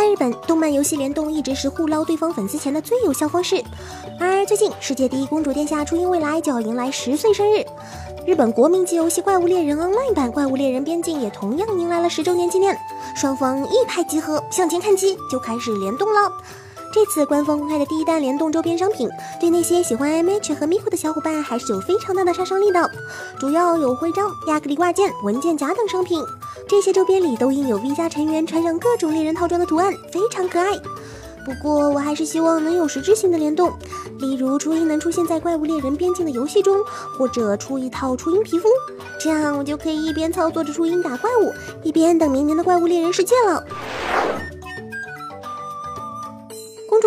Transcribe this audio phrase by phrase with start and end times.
[0.00, 3.62] 在日本，动漫游戏联动一直是互捞对方粉丝钱的最有效方式。
[4.18, 7.62] 而最近，世界第一公主殿下初音未来就要迎来十岁生日，
[8.26, 12.74] 日本国民级游戏《怪物猎人 Online 版：怪物猎人边境》也同样迎来了十周年纪念，
[13.14, 16.32] 双方一拍即合，向前看齐，就开始联动了。
[16.94, 19.06] 这次官方公开的第一单联动周边商品，
[19.38, 22.90] 对那些喜欢 MH 和 Miku 的小伙伴还是有非常大的杀伤力的。
[23.38, 26.24] 主要有徽章、亚克力挂件、文件夹等商品。
[26.70, 30.70] 这些周边里都印有 V 家成员穿上各种猎人套装的图案，非常可爱。
[31.44, 33.72] 不过我还是希望能有实质性的联动，
[34.20, 36.78] 例如初音能出现在怪物猎人边境的游戏中，
[37.18, 38.68] 或者出一套初音皮肤，
[39.18, 43.64] 这样我就可以一边操作着初音打怪物，一边等明年的怪物猎人世界了。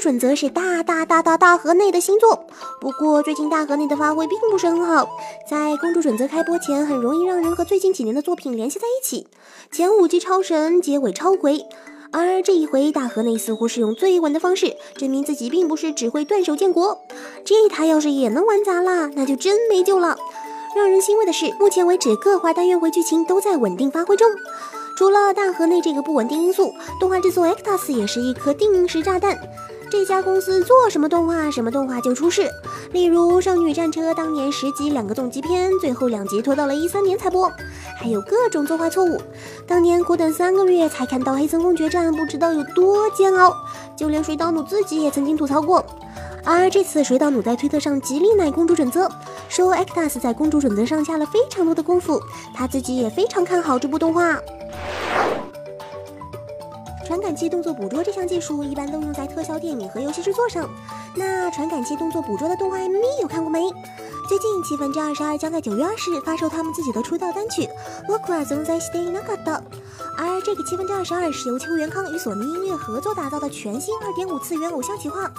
[0.00, 2.46] 准则是大大大大大河内的新作，
[2.80, 5.08] 不过最近大河内的发挥并不是很好，
[5.48, 9.26] 在公主准则开播前，很容易让人和最近几年的作品联系在一起，
[9.70, 11.66] 前五季超神，结尾超鬼，
[12.10, 17.02] 而这一回大河内似乎是用最稳的方式证明自己并不是只会断手建国，
[17.44, 20.16] 这他要是也能玩砸了，那就真没救了。
[20.74, 24.28] 让人欣慰的是，目前为止各话单元回剧情都在稳定发挥中，
[24.96, 29.36] 除了大河内这个不稳定因素，动画制作 Actas 也是一颗定时炸弹。
[29.90, 32.48] 这家公司做什么动画，什么动画就出事。
[32.92, 37.50] 例如《少女战车》当年十集两个动机片，最后两集拖到了一三年才播，
[37.98, 39.20] 还有各种作画错误。
[39.66, 43.52] 当年苦等三个月才看到黑森公决战，不知道有多煎熬。
[43.96, 45.84] 就连水岛努自己也曾经吐槽过。
[46.44, 49.10] 而这次水岛努在推特上极力奶公主准则，
[49.48, 52.20] 说 Actas 在公主准则上下了非常多的功夫，
[52.54, 54.38] 他自己也非常看好这部动画。
[57.09, 60.69] 传感器动作捕捉这项技术一般都用在特效电影和游戏制作上。
[61.15, 63.61] 那传感器动作捕捉的动画 MV 有看过没？
[64.27, 67.61] 最近七分之二十二将在九月二十日发售他们自己的出道单曲《
[68.07, 69.59] 僕は存在していなかった》。
[70.17, 75.31] 而这个七分之二十二是由邱元康与索尼音乐合作打造的全新二点五次元偶像企划。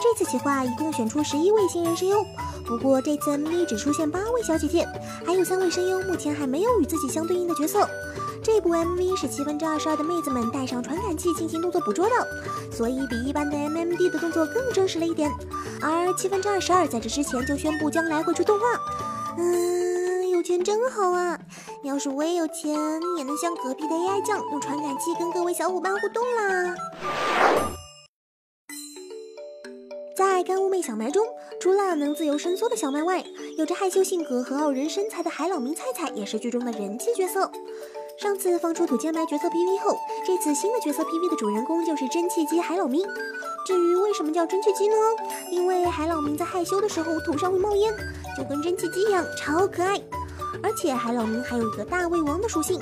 [0.00, 2.24] 这次企划一共选出十一位新人声优，
[2.69, 4.87] 不过这次 MV 只出现八位小姐姐，
[5.25, 7.89] 还有三位声优目前还没有与自己相对应的角色。
[8.43, 12.11] 这部 MV 是七分之二十二的妹子们带上传感器进行动作捕捉的，
[12.71, 15.31] 所以比一般的 MMD 的动作更真实了一点。
[15.81, 18.65] 而七分之二十二在这之前就宣布将来会出动画，
[19.39, 21.39] 嗯，有钱真好啊！
[21.83, 22.71] 要是我也有钱，
[23.17, 26.75] 也能像隔壁的 AI 酱用传感器跟各位小伙伴互动啦。
[30.39, 31.21] 在干物妹小埋中，
[31.59, 33.21] 除了能自由伸缩的小麦外，
[33.57, 37.51] 有着害羞性格和傲人身材的海老名菜菜也是剧中的人气角色。
[38.17, 43.05] 上次放出土间埋角色 PV 后，这次新的角色 PV 的主人公就是蒸汽机海老明。
[43.65, 44.95] 至于为什么叫蒸汽机呢？
[45.51, 47.93] 因为海老明在害羞的时候头上会冒烟，
[48.37, 50.01] 就跟蒸汽机一样，超可爱。
[50.63, 52.79] 而且海老明还有一个大胃王的属性，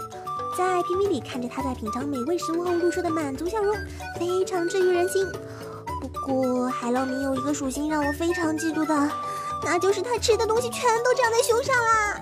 [0.55, 3.75] 在 PV 里看着他在品尝美味食物后露出的满足笑容，
[4.19, 5.25] 非常治愈人心。
[6.87, 9.11] 海浪明有一个属性让我非常嫉妒的，
[9.65, 12.21] 那就是他吃的东西全都长在胸上啦。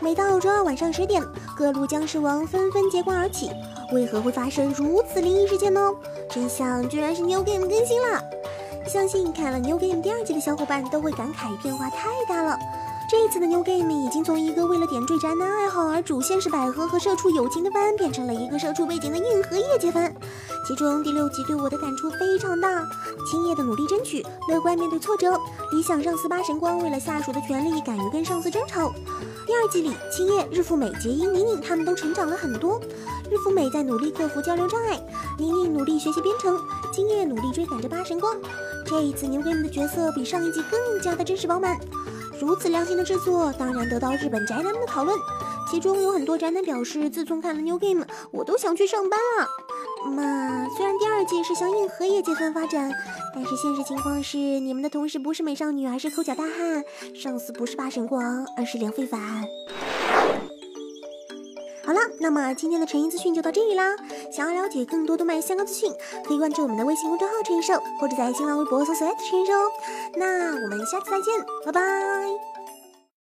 [0.00, 1.22] 每到周二晚上十点，
[1.56, 3.52] 各路僵尸王纷纷揭棺而起。
[3.92, 5.92] 为何会发生如此灵异事件呢？
[6.28, 8.20] 真相居然是 New Game 更新了。
[8.88, 12.58] 相信看了 New Game 第二季的小伙伴都会感慨变化太大了。
[13.08, 20.12] 这一次的 New Game 已经从一个为了点缀宅男爱好而主线是百合和社畜友情的番，变成了一个社畜背景的硬核业界番。
[20.72, 22.82] 其中第六集对我的感触非常大，
[23.30, 25.38] 青叶的努力争取，乐观面对挫折，
[25.70, 28.90] 理想上司八神光为了下属的权利敢于跟上司争吵。
[29.46, 32.80] 第二季里，青叶、日富美、结音、宁宁他们都成长了很多。
[33.30, 34.98] 日富美在努力克服交流障碍，
[35.38, 36.58] 宁宁努力学习编程，
[36.90, 38.34] 青叶努力追赶着八神光。
[38.86, 41.78] 这一次牛 game 的角色比上一季更加的真实饱满。
[42.40, 45.14] 如此良心的制作，当然得到日本宅男们的讨论。
[45.70, 49.48] 其中有很多宅男表示，自从看了 New Game，我都想去上班了。
[50.10, 52.92] 嘛，虽然第二季是向硬核业界发展，
[53.34, 56.82] 但是现实情况是，你们的同事不是美少女，而是抠脚大汉；
[57.14, 59.20] 上司不是八神光，而是梁非凡。
[61.84, 63.96] 好了，那么今天的陈音资讯就到这里啦。
[64.30, 65.92] 想要了解更多动漫相关资讯，
[66.24, 69.70] 可以关注我们的微信公众号“陈音社”，或者在新浪微博搜索“陈音社”哦。
[70.16, 71.34] 那我们下次再见，
[71.66, 72.51] 拜拜。